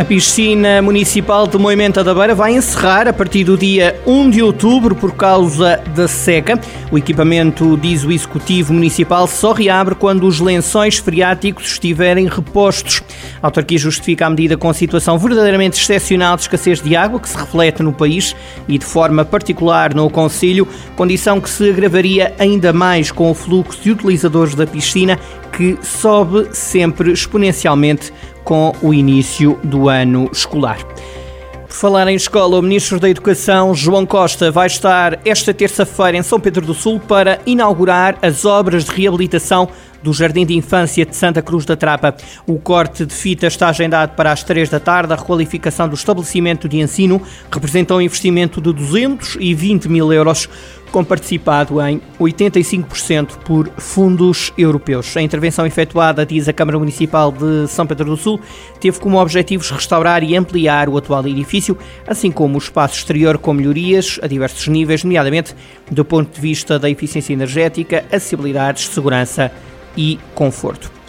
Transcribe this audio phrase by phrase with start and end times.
[0.00, 4.42] A piscina municipal de Moimenta da Beira vai encerrar a partir do dia 1 de
[4.42, 6.58] outubro por causa da seca.
[6.90, 13.02] O equipamento, diz o Executivo Municipal, só reabre quando os lençóis freáticos estiverem repostos.
[13.42, 17.28] A autarquia justifica a medida com a situação verdadeiramente excepcional de escassez de água que
[17.28, 18.34] se reflete no país
[18.66, 23.82] e de forma particular no Conselho, condição que se agravaria ainda mais com o fluxo
[23.82, 25.18] de utilizadores da piscina
[25.52, 28.10] que sobe sempre exponencialmente
[28.44, 30.78] com o início do ano escolar.
[31.70, 36.22] Por falar em escola, o Ministro da Educação, João Costa, vai estar esta terça-feira em
[36.22, 39.68] São Pedro do Sul para inaugurar as obras de reabilitação
[40.02, 42.14] do Jardim de Infância de Santa Cruz da Trapa.
[42.46, 45.12] O corte de fita está agendado para as 3 da tarde.
[45.12, 50.48] A requalificação do estabelecimento de ensino representa um investimento de 220 mil euros
[50.90, 55.16] com participado em 85% por fundos europeus.
[55.16, 58.40] A intervenção efetuada, diz a Câmara Municipal de São Pedro do Sul,
[58.80, 63.52] teve como objetivos restaurar e ampliar o atual edifício, assim como o espaço exterior com
[63.52, 65.54] melhorias a diversos níveis, nomeadamente
[65.90, 69.52] do ponto de vista da eficiência energética, acessibilidades, segurança
[69.96, 71.00] e conforto.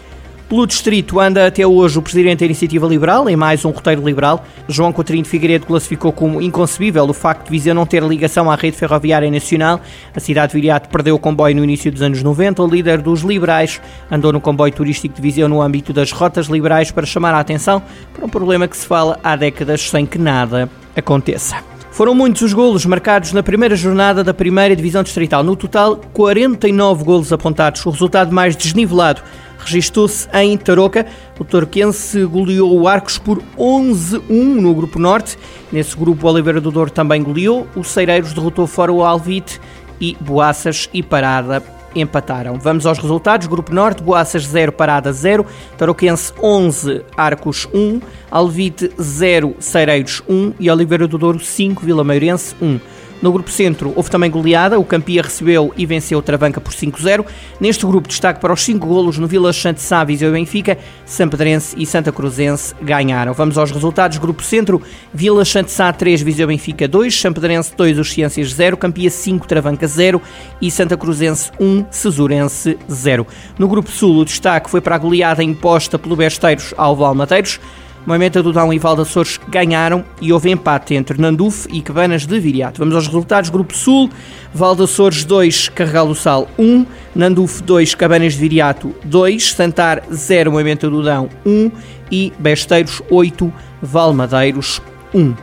[0.51, 4.45] Pelo distrito anda até hoje o presidente da Iniciativa Liberal, em mais um roteiro liberal.
[4.67, 8.55] João Coutinho de Figueiredo classificou como inconcebível o facto de Viseu não ter ligação à
[8.55, 9.79] rede ferroviária nacional.
[10.13, 12.61] A cidade de Viriato perdeu o comboio no início dos anos 90.
[12.63, 13.79] O líder dos liberais
[14.11, 17.81] andou no comboio turístico de Viseu no âmbito das rotas liberais para chamar a atenção
[18.13, 21.70] para um problema que se fala há décadas sem que nada aconteça.
[22.01, 25.43] Foram muitos os golos marcados na primeira jornada da primeira divisão distrital.
[25.43, 27.85] No total, 49 golos apontados.
[27.85, 29.21] O resultado mais desnivelado
[29.59, 31.05] registou-se em Tarouca.
[31.37, 35.37] O Torquense goleou o Arcos por 11-1 no Grupo Norte.
[35.71, 37.67] Nesse grupo, o Oliveira do Douro também goleou.
[37.75, 39.61] O Cereiros derrotou fora o Alvite
[39.99, 41.61] e Boaças e Parada
[41.95, 42.57] empataram.
[42.59, 43.47] Vamos aos resultados.
[43.47, 45.45] Grupo Norte, Boaças 0, Parada 0,
[45.77, 52.55] Tarouquense 11, Arcos 1, Alvite 0, Cereiros 1 e Oliveira do Douro 5, Vila Meirense
[52.61, 52.79] 1.
[53.21, 57.23] No grupo centro houve também goleada, o Campia recebeu e venceu o Travanca por 5-0.
[57.59, 61.75] Neste grupo destaque para os 5 golos no Vila Sante Sá, Viseu e Benfica, Sampedrense
[61.77, 63.33] e Santa Cruzense ganharam.
[63.33, 64.17] Vamos aos resultados.
[64.17, 64.81] Grupo centro,
[65.13, 69.85] Vila Sante Sá 3, Viseu Benfica 2, Sampedrense 2, os Ciências 0, Campia 5, Travanca
[69.85, 70.19] 0
[70.59, 73.27] e Santa Cruzense 1, Cesurense 0.
[73.59, 77.59] No grupo sul o destaque foi para a goleada imposta pelo Besteiros ao Valmateiros.
[78.05, 82.39] Moimenta do Dão e Val Açores ganharam e houve empate entre Nanduf e Cabanas de
[82.39, 82.79] Viriato.
[82.79, 83.49] Vamos aos resultados.
[83.49, 84.09] Grupo Sul,
[84.53, 86.85] Val Açores 2, Carregal do Sal 1,
[87.15, 91.71] Nanduf 2, Cabanas de Viriato 2, Santar 0, Moimenta do Dão 1
[92.11, 94.81] e Besteiros 8, Valmadeiros
[95.13, 95.33] 1.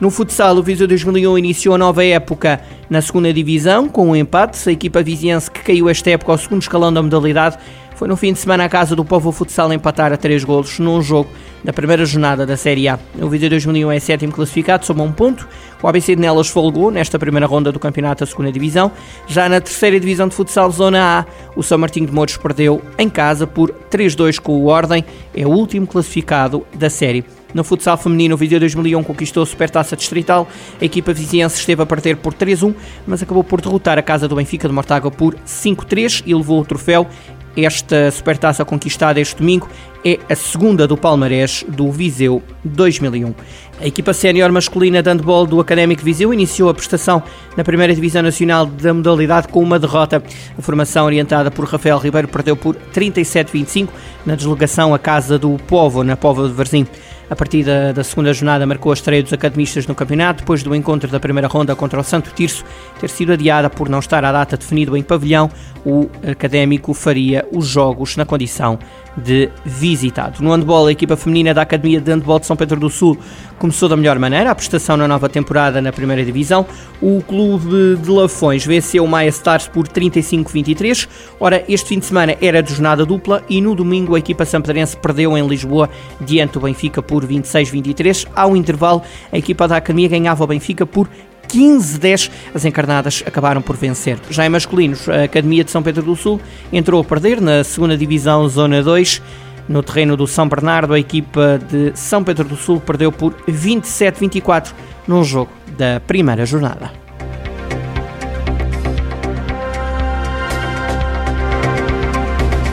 [0.00, 4.68] No futsal, o Viseu 2001 iniciou a nova época na segunda divisão com um empate.
[4.68, 7.56] A equipa viziense que caiu esta época ao segundo escalão da modalidade
[7.94, 11.00] foi no fim de semana à casa do Povo Futsal empatar a três golos num
[11.00, 11.30] jogo
[11.66, 12.96] da primeira jornada da Série A.
[13.20, 15.48] O Viseu 2001 é sétimo classificado, soma um ponto.
[15.82, 18.92] O ABC de Nelas folgou nesta primeira ronda do campeonato da segunda divisão.
[19.26, 21.26] Já na terceira divisão de futsal Zona A,
[21.56, 25.04] o São Martinho de Mouros perdeu em casa por 3-2 com o Ordem.
[25.34, 27.24] É o último classificado da série.
[27.52, 30.46] No futsal feminino, o Viseu 2001 conquistou a Supertaça Distrital.
[30.80, 34.36] A equipa viziense esteve a perder por 3-1, mas acabou por derrotar a casa do
[34.36, 37.08] Benfica de Mortágua por 5-3 e levou o troféu
[37.56, 39.68] esta supertaça conquistada este domingo
[40.04, 43.34] é a segunda do palmarés do Viseu 2001.
[43.78, 47.22] A equipa sénior masculina de handball do Académico Viseu iniciou a prestação
[47.54, 50.22] na primeira divisão nacional da modalidade com uma derrota.
[50.58, 53.88] A formação orientada por Rafael Ribeiro perdeu por 37-25
[54.24, 56.86] na deslocação à casa do Povo, na Povo de Varzim.
[57.28, 61.10] A partida da segunda jornada marcou a estreia dos academistas no campeonato, depois do encontro
[61.10, 62.64] da primeira ronda contra o Santo Tirso
[62.98, 65.50] ter sido adiada por não estar à data definida em pavilhão,
[65.84, 68.78] o académico faria os jogos na condição
[69.16, 70.42] de visitado.
[70.42, 73.18] No handball, a equipa feminina da Academia de Handball de São Pedro do Sul
[73.58, 76.66] começou da melhor maneira a prestação na nova temporada na primeira divisão.
[77.00, 81.08] O clube de Lafões venceu o Maia Stars por 35-23.
[81.40, 84.96] Ora, este fim de semana era de jornada dupla e no domingo a equipa sampedrense
[84.96, 85.88] perdeu em Lisboa
[86.20, 88.26] diante do Benfica por 26-23.
[88.34, 89.02] Ao intervalo,
[89.32, 91.08] a equipa da Academia ganhava o Benfica por
[91.48, 94.18] 15-10, as encarnadas acabaram por vencer.
[94.30, 96.40] Já em masculinos, a Academia de São Pedro do Sul
[96.72, 99.22] entrou a perder na segunda divisão Zona 2.
[99.68, 104.72] No terreno do São Bernardo, a equipa de São Pedro do Sul perdeu por 27-24
[105.08, 106.90] num jogo da primeira jornada.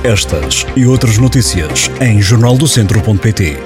[0.04, 3.58] Estas e outras notícias em jornaldocentro.pt.